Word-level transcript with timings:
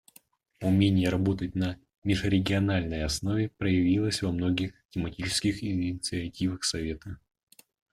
Умение 0.61 1.09
работать 1.09 1.53
на 1.53 1.77
межрегиональной 2.03 3.03
основе 3.05 3.49
проявилось 3.49 4.23
во 4.23 4.31
многих 4.31 4.73
тематических 4.89 5.63
инициативах 5.63 6.63
Совета. 6.63 7.19